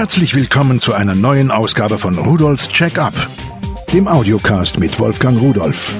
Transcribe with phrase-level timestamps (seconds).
[0.00, 3.12] Herzlich willkommen zu einer neuen Ausgabe von Rudolfs Check-up,
[3.92, 5.94] dem Audiocast mit Wolfgang Rudolf.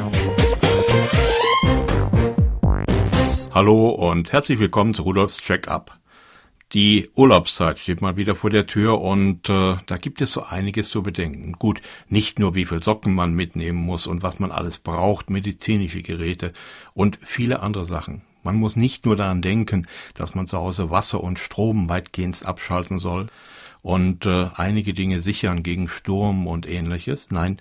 [3.51, 5.99] Hallo und herzlich willkommen zu Rudolfs Check-up.
[6.72, 10.88] Die Urlaubszeit steht mal wieder vor der Tür und äh, da gibt es so einiges
[10.88, 11.53] zu bedenken.
[11.58, 16.01] Gut, nicht nur wie viel Socken man mitnehmen muss und was man alles braucht, medizinische
[16.01, 16.55] Geräte
[16.95, 18.23] und viele andere Sachen.
[18.42, 22.98] Man muss nicht nur daran denken, dass man zu Hause Wasser und Strom weitgehend abschalten
[22.98, 23.27] soll
[23.83, 27.30] und äh, einige Dinge sichern gegen Sturm und ähnliches.
[27.30, 27.59] Nein,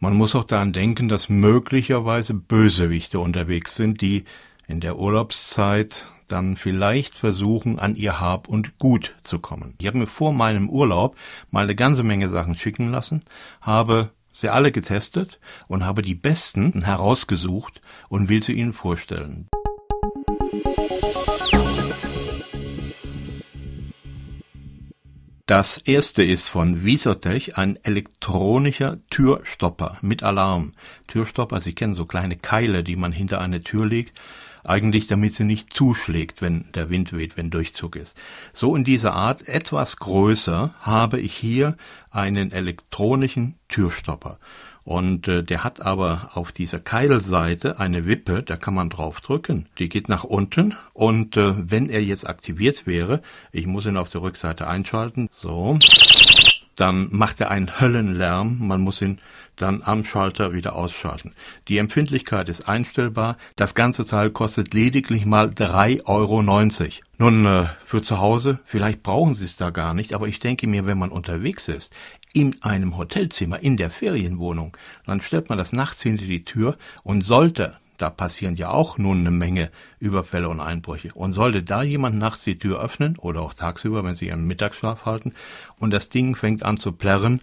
[0.00, 4.24] man muss auch daran denken, dass möglicherweise Bösewichte unterwegs sind, die
[4.66, 9.74] in der Urlaubszeit dann vielleicht versuchen, an ihr Hab und Gut zu kommen.
[9.78, 11.16] Ich habe mir vor meinem Urlaub
[11.50, 13.22] mal eine ganze Menge Sachen schicken lassen,
[13.60, 15.38] habe sie alle getestet
[15.68, 19.48] und habe die besten herausgesucht und will sie Ihnen vorstellen.
[25.46, 30.72] Das erste ist von Visotech ein elektronischer Türstopper mit Alarm.
[31.08, 34.14] Türstopper, Sie kennen so kleine Keile, die man hinter eine Tür legt
[34.64, 38.16] eigentlich damit sie nicht zuschlägt, wenn der Wind weht, wenn Durchzug ist.
[38.52, 41.76] So in dieser Art, etwas größer, habe ich hier
[42.10, 44.38] einen elektronischen Türstopper.
[44.84, 49.68] Und äh, der hat aber auf dieser Keilseite eine Wippe, da kann man drauf drücken.
[49.78, 54.08] Die geht nach unten und äh, wenn er jetzt aktiviert wäre, ich muss ihn auf
[54.08, 55.78] der Rückseite einschalten, so,
[56.76, 58.66] dann macht er einen Höllenlärm.
[58.66, 59.18] Man muss ihn
[59.56, 61.34] dann am Schalter wieder ausschalten.
[61.68, 63.36] Die Empfindlichkeit ist einstellbar.
[63.56, 66.42] Das ganze Teil kostet lediglich mal 3,90 Euro.
[67.18, 70.66] Nun, äh, für zu Hause, vielleicht brauchen Sie es da gar nicht, aber ich denke
[70.66, 71.94] mir, wenn man unterwegs ist,
[72.32, 77.24] in einem Hotelzimmer, in der Ferienwohnung, dann stellt man das nachts hinter die Tür und
[77.24, 81.10] sollte da passieren ja auch nun eine Menge Überfälle und Einbrüche.
[81.14, 85.06] Und sollte da jemand nachts die Tür öffnen oder auch tagsüber, wenn sie ihren Mittagsschlaf
[85.06, 85.34] halten
[85.78, 87.40] und das Ding fängt an zu plärren,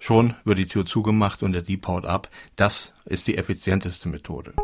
[0.00, 2.28] schon wird die Tür zugemacht und der Dieb haut ab.
[2.56, 4.54] Das ist die effizienteste Methode.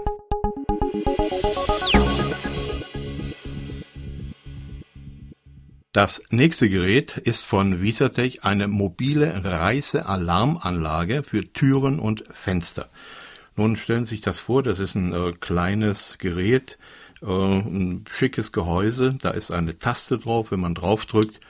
[5.92, 12.88] Das nächste Gerät ist von Visatech eine mobile Reisealarmanlage für Türen und Fenster.
[13.56, 16.78] Nun stellen Sie sich das vor, das ist ein äh, kleines Gerät,
[17.22, 21.40] äh, ein schickes Gehäuse, da ist eine Taste drauf, wenn man draufdrückt,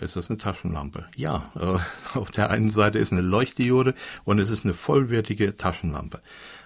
[0.00, 1.06] ist das eine Taschenlampe.
[1.16, 1.78] Ja, äh,
[2.16, 6.20] auf der einen Seite ist eine Leuchtdiode und es ist eine vollwertige Taschenlampe.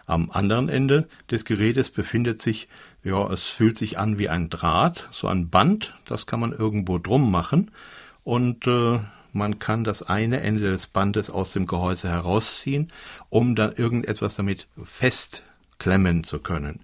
[0.05, 2.69] Am anderen Ende des Gerätes befindet sich,
[3.03, 6.99] ja, es fühlt sich an wie ein Draht, so ein Band, das kann man irgendwo
[6.99, 7.71] drum machen
[8.25, 8.99] und äh,
[9.33, 12.91] man kann das eine Ende des Bandes aus dem Gehäuse herausziehen,
[13.29, 16.81] um dann irgendetwas damit festklemmen zu können.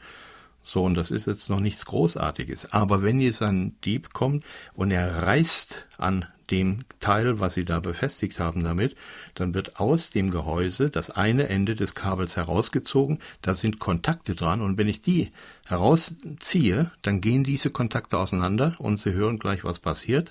[0.62, 2.73] So, und das ist jetzt noch nichts Großartiges.
[2.73, 4.44] Aber wenn jetzt ein Dieb kommt
[4.75, 8.94] und er reißt an dem Teil, was Sie da befestigt haben damit,
[9.34, 14.60] dann wird aus dem Gehäuse das eine Ende des Kabels herausgezogen, da sind Kontakte dran
[14.60, 15.32] und wenn ich die
[15.64, 20.30] herausziehe, dann gehen diese Kontakte auseinander und Sie hören gleich, was passiert.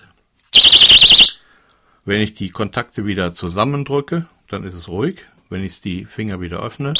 [2.04, 5.20] Wenn ich die Kontakte wieder zusammendrücke, dann ist es ruhig.
[5.50, 6.94] Wenn ich die Finger wieder öffne,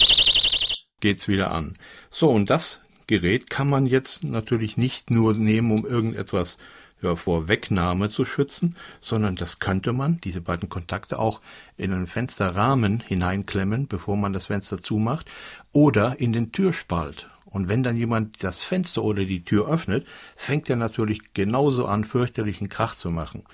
[1.00, 1.74] geht's wieder an.
[2.10, 6.58] So, und das Gerät kann man jetzt natürlich nicht nur nehmen, um irgendetwas
[7.02, 11.40] ja, vor Wegnahme zu schützen, sondern das könnte man, diese beiden Kontakte, auch
[11.76, 15.30] in einen Fensterrahmen hineinklemmen, bevor man das Fenster zumacht,
[15.72, 17.28] oder in den Türspalt.
[17.44, 22.04] Und wenn dann jemand das Fenster oder die Tür öffnet, fängt er natürlich genauso an,
[22.04, 23.44] fürchterlichen Krach zu machen.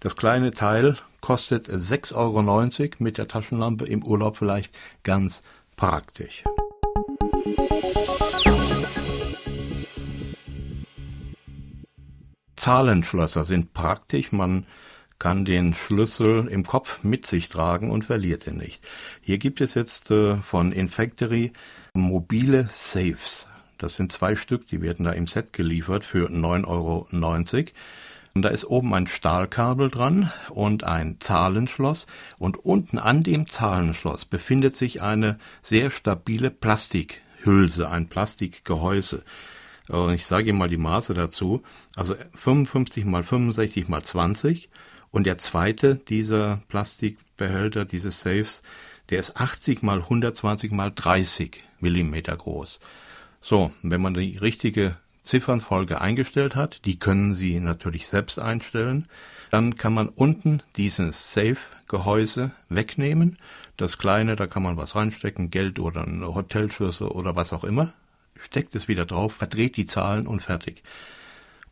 [0.00, 5.42] Das kleine Teil kostet 6,90 Euro mit der Taschenlampe im Urlaub vielleicht ganz
[5.76, 6.44] praktisch.
[12.64, 14.32] Zahlenschlösser sind praktisch.
[14.32, 14.64] Man
[15.18, 18.82] kann den Schlüssel im Kopf mit sich tragen und verliert ihn nicht.
[19.20, 21.52] Hier gibt es jetzt äh, von Infactory
[21.92, 23.48] mobile Safes.
[23.76, 27.06] Das sind zwei Stück, die werden da im Set geliefert für 9,90 Euro.
[28.32, 32.06] Und da ist oben ein Stahlkabel dran und ein Zahlenschloss
[32.38, 39.22] und unten an dem Zahlenschloss befindet sich eine sehr stabile Plastikhülse, ein Plastikgehäuse.
[39.88, 41.62] Ich sage Ihnen mal die Maße dazu.
[41.94, 44.70] Also 55 mal 65 mal 20
[45.10, 48.62] und der zweite dieser Plastikbehälter, dieses Safes,
[49.10, 52.80] der ist 80 mal 120 mal 30 Millimeter groß.
[53.40, 59.06] So, wenn man die richtige Ziffernfolge eingestellt hat, die können Sie natürlich selbst einstellen,
[59.50, 63.38] dann kann man unten dieses Safe-Gehäuse wegnehmen.
[63.76, 67.92] Das kleine, da kann man was reinstecken, Geld oder eine Hotelschlüssel oder was auch immer.
[68.44, 70.82] Steckt es wieder drauf, verdreht die Zahlen und fertig.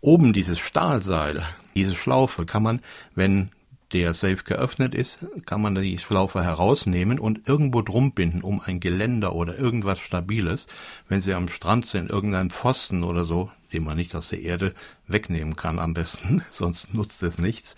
[0.00, 1.42] Oben dieses Stahlseil,
[1.74, 2.80] diese Schlaufe kann man,
[3.14, 3.50] wenn
[3.92, 8.80] der Safe geöffnet ist, kann man die Schlaufe herausnehmen und irgendwo drum binden, um ein
[8.80, 10.66] Geländer oder irgendwas Stabiles.
[11.08, 14.74] Wenn Sie am Strand sind, irgendein Pfosten oder so, den man nicht aus der Erde
[15.08, 17.76] wegnehmen kann am besten, sonst nutzt es nichts.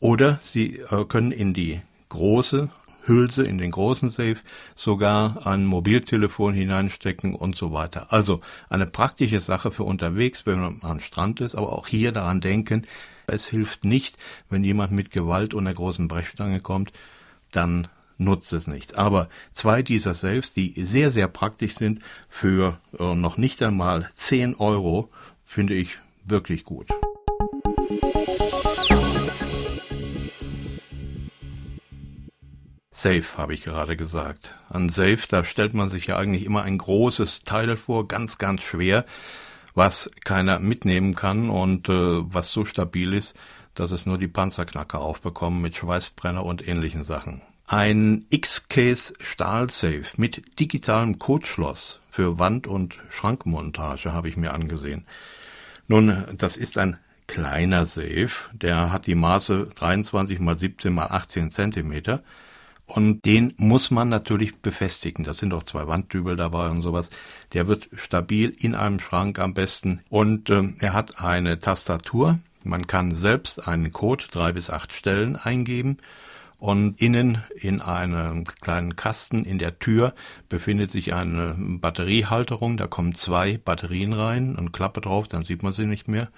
[0.00, 1.80] Oder Sie äh, können in die
[2.10, 2.68] große
[3.04, 4.36] Hülse, in den großen Safe
[4.74, 8.12] sogar ein Mobiltelefon hineinstecken und so weiter.
[8.12, 12.40] Also eine praktische Sache für unterwegs, wenn man am Strand ist, aber auch hier daran
[12.40, 12.86] denken,
[13.26, 14.16] es hilft nicht,
[14.48, 16.92] wenn jemand mit Gewalt und einer großen Brechstange kommt,
[17.50, 17.88] dann
[18.18, 18.94] nutzt es nichts.
[18.94, 24.56] Aber zwei dieser Safes, die sehr, sehr praktisch sind, für äh, noch nicht einmal 10
[24.56, 25.10] Euro,
[25.44, 26.88] finde ich wirklich gut.
[33.02, 34.54] Safe, habe ich gerade gesagt.
[34.68, 38.62] An Safe, da stellt man sich ja eigentlich immer ein großes Teil vor, ganz, ganz
[38.62, 39.04] schwer
[39.74, 43.34] was keiner mitnehmen kann und äh, was so stabil ist,
[43.74, 47.42] dass es nur die Panzerknacker aufbekommen mit Schweißbrenner und ähnlichen Sachen.
[47.66, 55.06] Ein X-Case Stahlsafe mit digitalem Codeschloss für Wand- und Schrankmontage habe ich mir angesehen.
[55.88, 61.50] Nun, das ist ein kleiner Safe, der hat die Maße 23 mal 17 mal 18
[61.50, 62.22] Zentimeter
[62.86, 65.24] und den muss man natürlich befestigen.
[65.24, 67.08] Da sind auch zwei Wanddübel dabei und sowas.
[67.52, 70.02] Der wird stabil in einem Schrank am besten.
[70.10, 72.38] Und äh, er hat eine Tastatur.
[72.64, 75.98] Man kann selbst einen Code drei bis acht Stellen eingeben.
[76.58, 80.14] Und innen in einem kleinen Kasten in der Tür
[80.48, 82.76] befindet sich eine Batteriehalterung.
[82.76, 86.28] Da kommen zwei Batterien rein und Klappe drauf, dann sieht man sie nicht mehr.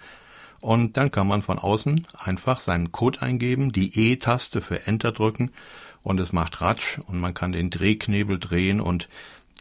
[0.62, 5.50] Und dann kann man von außen einfach seinen Code eingeben, die E-Taste für Enter drücken
[6.04, 9.08] und es macht Ratsch und man kann den Drehknebel drehen und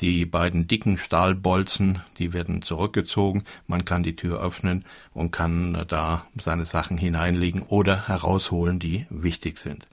[0.02, 3.44] die beiden dicken Stahlbolzen, die werden zurückgezogen.
[3.68, 9.60] Man kann die Tür öffnen und kann da seine Sachen hineinlegen oder herausholen, die wichtig
[9.60, 9.88] sind.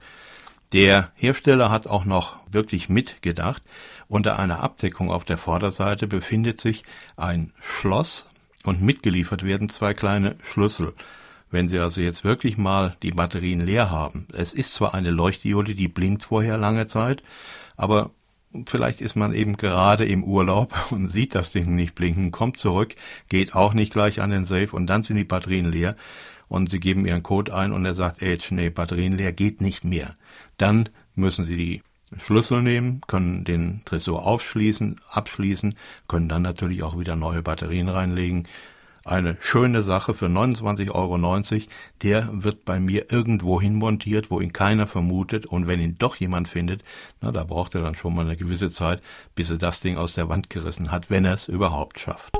[0.73, 3.61] Der Hersteller hat auch noch wirklich mitgedacht.
[4.07, 6.83] Unter einer Abdeckung auf der Vorderseite befindet sich
[7.15, 8.29] ein Schloss
[8.63, 10.93] und mitgeliefert werden zwei kleine Schlüssel.
[11.51, 15.75] Wenn Sie also jetzt wirklich mal die Batterien leer haben, es ist zwar eine Leuchtdiode,
[15.75, 17.21] die blinkt vorher lange Zeit,
[17.75, 18.11] aber
[18.65, 22.95] vielleicht ist man eben gerade im Urlaub und sieht das Ding nicht blinken, kommt zurück,
[23.27, 25.95] geht auch nicht gleich an den Safe und dann sind die Batterien leer
[26.47, 29.83] und Sie geben Ihren Code ein und er sagt, ey, nee, Batterien leer geht nicht
[29.83, 30.15] mehr.
[30.57, 31.81] Dann müssen Sie die
[32.17, 35.75] Schlüssel nehmen, können den Tresor aufschließen, abschließen,
[36.09, 38.47] können dann natürlich auch wieder neue Batterien reinlegen
[39.03, 41.65] eine schöne Sache für 29,90 Euro.
[42.03, 45.45] Der wird bei mir irgendwo hin montiert, wo ihn keiner vermutet.
[45.45, 46.83] Und wenn ihn doch jemand findet,
[47.21, 49.01] na, da braucht er dann schon mal eine gewisse Zeit,
[49.35, 52.37] bis er das Ding aus der Wand gerissen hat, wenn er es überhaupt schafft.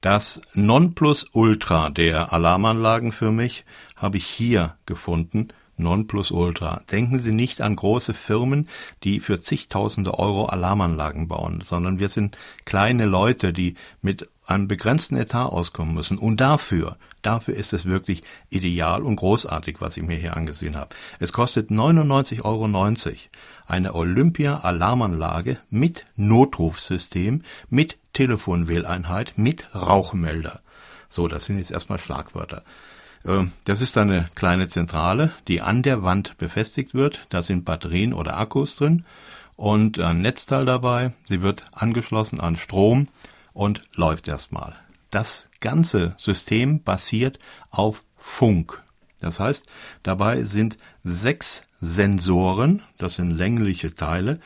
[0.00, 3.66] Das Nonplusultra der Alarmanlagen für mich
[3.96, 5.48] habe ich hier gefunden
[5.80, 6.82] Nonplusultra.
[6.90, 8.68] Denken Sie nicht an große Firmen,
[9.04, 15.16] die für zigtausende Euro Alarmanlagen bauen, sondern wir sind kleine Leute, die mit einem begrenzten
[15.16, 16.18] Etat auskommen müssen.
[16.18, 20.94] Und dafür, dafür ist es wirklich ideal und großartig, was ich mir hier angesehen habe.
[21.18, 22.66] Es kostet 99,90 Euro
[23.66, 30.60] eine Olympia-Alarmanlage mit Notrufsystem, mit Telefonwähleinheit, mit Rauchmelder.
[31.08, 32.62] So, das sind jetzt erstmal Schlagwörter.
[33.24, 37.26] Ähm, das ist eine kleine Zentrale, die an der Wand befestigt wird.
[37.28, 39.04] Da sind Batterien oder Akkus drin
[39.56, 41.12] und ein Netzteil dabei.
[41.24, 43.08] Sie wird angeschlossen an Strom
[43.52, 44.74] und läuft erstmal.
[45.10, 47.38] Das ganze System basiert
[47.70, 48.82] auf Funk.
[49.20, 49.68] Das heißt,
[50.02, 54.40] dabei sind sechs Sensoren, das sind längliche Teile,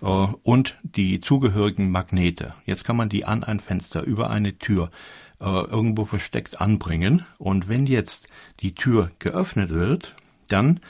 [0.00, 2.54] äh, und die zugehörigen Magnete.
[2.66, 4.90] Jetzt kann man die an ein Fenster über eine Tür
[5.40, 7.24] äh, irgendwo versteckt anbringen.
[7.38, 8.28] Und wenn jetzt
[8.60, 10.14] die Tür geöffnet wird,
[10.48, 10.80] dann,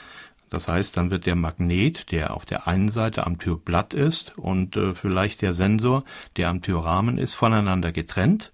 [0.50, 4.76] das heißt, dann wird der Magnet, der auf der einen Seite am Türblatt ist und
[4.76, 6.04] äh, vielleicht der Sensor,
[6.36, 8.52] der am Türrahmen ist, voneinander getrennt.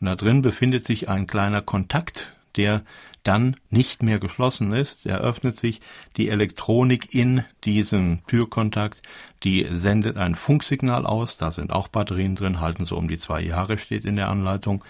[0.00, 2.82] Und da drin befindet sich ein kleiner Kontakt, der
[3.26, 5.80] dann nicht mehr geschlossen ist, eröffnet sich
[6.16, 9.02] die Elektronik in diesem Türkontakt,
[9.42, 13.40] die sendet ein Funksignal aus, da sind auch Batterien drin, halten so um die zwei
[13.42, 14.84] Jahre, steht in der Anleitung.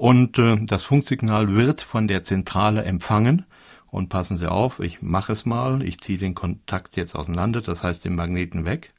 [0.00, 3.44] Und äh, das Funksignal wird von der Zentrale empfangen.
[3.90, 5.82] Und passen Sie auf, ich mache es mal.
[5.82, 8.94] Ich ziehe den Kontakt jetzt auseinander, das heißt den Magneten weg.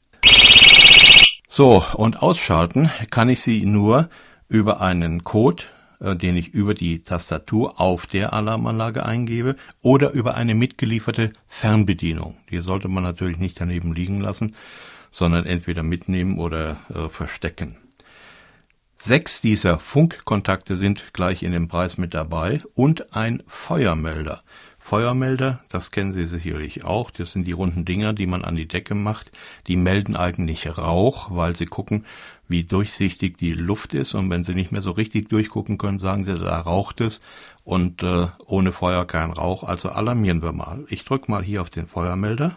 [1.48, 4.10] So, und ausschalten kann ich sie nur
[4.48, 5.64] über einen Code,
[5.98, 12.36] äh, den ich über die Tastatur auf der Alarmanlage eingebe oder über eine mitgelieferte Fernbedienung.
[12.48, 14.54] Die sollte man natürlich nicht daneben liegen lassen,
[15.10, 17.81] sondern entweder mitnehmen oder äh, verstecken.
[19.04, 24.44] Sechs dieser Funkkontakte sind gleich in dem Preis mit dabei und ein Feuermelder.
[24.78, 28.68] Feuermelder, das kennen Sie sicherlich auch, das sind die runden Dinger, die man an die
[28.68, 29.32] Decke macht.
[29.66, 32.06] Die melden eigentlich Rauch, weil sie gucken,
[32.46, 36.24] wie durchsichtig die Luft ist und wenn sie nicht mehr so richtig durchgucken können, sagen
[36.24, 37.20] sie, da raucht es
[37.64, 40.84] und äh, ohne Feuer kein Rauch, also alarmieren wir mal.
[40.86, 42.56] Ich drücke mal hier auf den Feuermelder.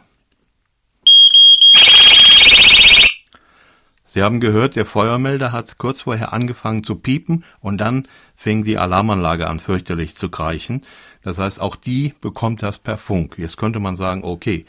[4.16, 8.08] Sie haben gehört, der Feuermelder hat kurz vorher angefangen zu piepen und dann
[8.38, 10.84] fing die Alarmanlage an fürchterlich zu kreichen.
[11.22, 13.38] Das heißt, auch die bekommt das per Funk.
[13.38, 14.66] Jetzt könnte man sagen, okay,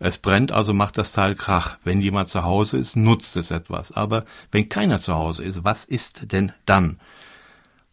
[0.00, 1.78] es brennt, also macht das Teil Krach.
[1.84, 3.92] Wenn jemand zu Hause ist, nutzt es etwas.
[3.92, 6.98] Aber wenn keiner zu Hause ist, was ist denn dann?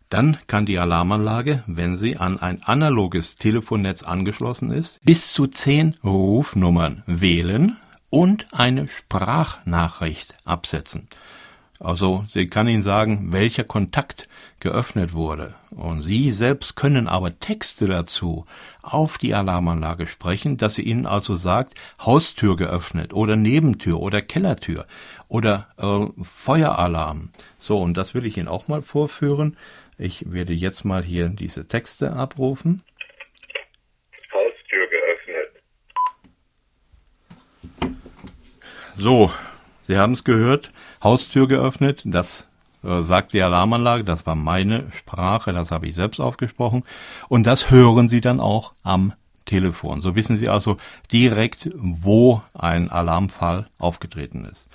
[0.10, 5.98] Dann kann die Alarmanlage, wenn sie an ein analoges Telefonnetz angeschlossen ist, bis zu zehn
[6.04, 7.78] Rufnummern wählen,
[8.10, 11.08] und eine Sprachnachricht absetzen.
[11.80, 15.56] Also sie kann Ihnen sagen, welcher Kontakt geöffnet wurde.
[15.72, 18.46] Und Sie selbst können aber Texte dazu
[18.82, 24.86] auf die Alarmanlage sprechen, dass sie Ihnen also sagt, Haustür geöffnet oder Nebentür oder Kellertür
[25.28, 27.30] oder äh, Feueralarm.
[27.60, 29.58] So, und das will ich Ihnen auch mal vorführen.
[29.98, 32.84] Ich werde jetzt mal hier diese Texte abrufen.
[38.98, 39.30] So,
[39.84, 40.72] Sie haben es gehört,
[41.04, 42.48] Haustür geöffnet, das
[42.84, 46.84] äh, sagt die Alarmanlage, das war meine Sprache, das habe ich selbst aufgesprochen
[47.28, 50.02] und das hören Sie dann auch am Telefon.
[50.02, 50.78] So wissen Sie also
[51.12, 54.66] direkt, wo ein Alarmfall aufgetreten ist.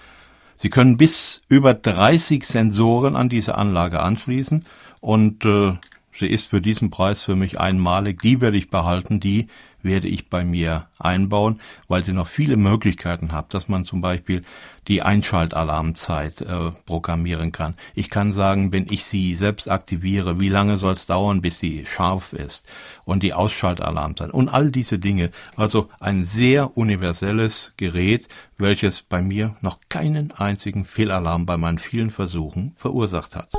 [0.54, 4.64] Sie können bis über 30 Sensoren an diese Anlage anschließen
[5.00, 5.72] und äh,
[6.12, 8.20] sie ist für diesen Preis für mich einmalig.
[8.20, 9.48] Die werde ich behalten, die
[9.82, 14.42] werde ich bei mir einbauen, weil sie noch viele Möglichkeiten hat, dass man zum Beispiel
[14.88, 17.74] die Einschaltalarmzeit äh, programmieren kann.
[17.94, 21.86] Ich kann sagen, wenn ich sie selbst aktiviere, wie lange soll es dauern, bis sie
[21.86, 22.66] scharf ist
[23.04, 25.30] und die Ausschaltalarmzeit und all diese Dinge.
[25.56, 32.10] Also ein sehr universelles Gerät, welches bei mir noch keinen einzigen Fehlalarm bei meinen vielen
[32.10, 33.50] Versuchen verursacht hat.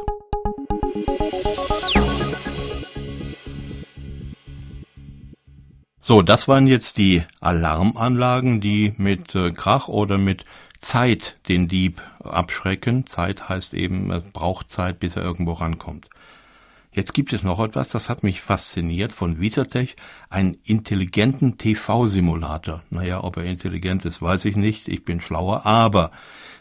[6.12, 10.44] So, das waren jetzt die Alarmanlagen, die mit äh, Krach oder mit
[10.78, 13.06] Zeit den Dieb abschrecken.
[13.06, 16.10] Zeit heißt eben, es braucht Zeit, bis er irgendwo rankommt.
[16.92, 19.96] Jetzt gibt es noch etwas, das hat mich fasziniert von Visatech,
[20.30, 22.84] einen intelligenten TV-Simulator.
[22.90, 26.12] Naja, ob er intelligent ist, weiß ich nicht, ich bin schlauer, aber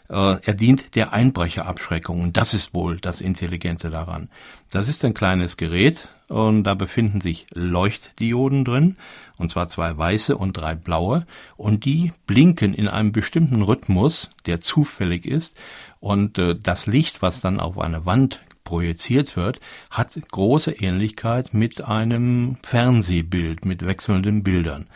[0.07, 4.29] äh, er dient der Einbrecherabschreckung und das ist wohl das Intelligente daran.
[4.69, 8.95] Das ist ein kleines Gerät und da befinden sich Leuchtdioden drin
[9.37, 11.25] und zwar zwei weiße und drei blaue
[11.57, 15.57] und die blinken in einem bestimmten Rhythmus, der zufällig ist
[15.99, 19.59] und äh, das Licht, was dann auf eine Wand projiziert wird,
[19.89, 24.87] hat große Ähnlichkeit mit einem Fernsehbild, mit wechselnden Bildern.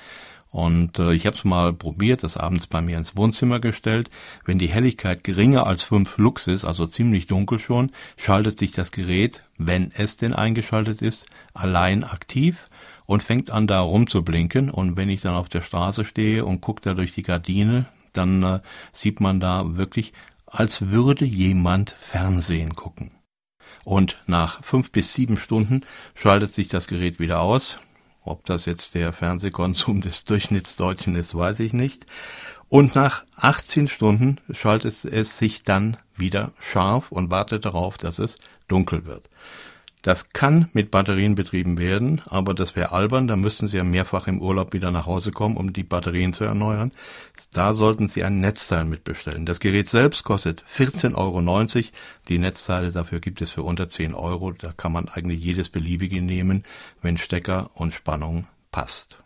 [0.55, 4.09] Und äh, ich habe es mal probiert, das abends bei mir ins Wohnzimmer gestellt.
[4.45, 8.93] Wenn die Helligkeit geringer als 5 Lux ist, also ziemlich dunkel schon, schaltet sich das
[8.93, 12.69] Gerät, wenn es denn eingeschaltet ist, allein aktiv
[13.05, 14.69] und fängt an da rumzublinken.
[14.69, 18.41] Und wenn ich dann auf der Straße stehe und gucke da durch die Gardine, dann
[18.43, 18.59] äh,
[18.93, 20.13] sieht man da wirklich,
[20.45, 23.11] als würde jemand Fernsehen gucken.
[23.83, 25.81] Und nach fünf bis sieben Stunden
[26.13, 27.77] schaltet sich das Gerät wieder aus.
[28.25, 32.07] Ob das jetzt der Fernsehkonsum des Durchschnittsdeutschen ist, weiß ich nicht.
[32.69, 38.37] Und nach 18 Stunden schaltet es sich dann wieder scharf und wartet darauf, dass es
[38.67, 39.29] dunkel wird.
[40.05, 44.27] Das kann mit Batterien betrieben werden, aber das wäre albern, da müssten Sie ja mehrfach
[44.27, 46.91] im Urlaub wieder nach Hause kommen, um die Batterien zu erneuern.
[47.51, 49.47] Da sollten Sie ein Netzteil mitbestellen.
[49.47, 51.89] Das Gerät selbst kostet 14,90 Euro.
[52.29, 54.51] Die Netzteile dafür gibt es für unter 10 Euro.
[54.51, 56.61] Da kann man eigentlich jedes beliebige nehmen,
[57.01, 59.24] wenn Stecker und Spannung passt.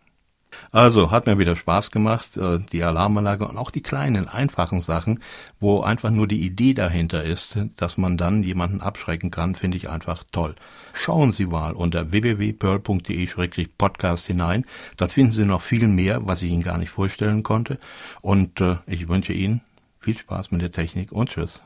[0.72, 5.22] Also hat mir wieder Spaß gemacht, äh, die Alarmanlage und auch die kleinen, einfachen Sachen,
[5.60, 9.90] wo einfach nur die Idee dahinter ist, dass man dann jemanden abschrecken kann, finde ich
[9.90, 10.54] einfach toll.
[10.94, 14.66] Schauen Sie mal unter www.pearl.de-podcast hinein.
[14.98, 17.78] Dort finden Sie noch viel mehr, was ich Ihnen gar nicht vorstellen konnte.
[18.22, 19.62] Und äh, ich wünsche Ihnen
[20.00, 21.62] viel Spaß mit der Technik und Tschüss.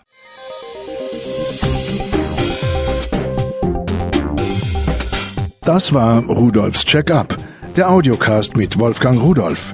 [5.62, 7.38] Das war Rudolfs Check-up
[7.77, 9.74] der Audiocast mit Wolfgang Rudolf.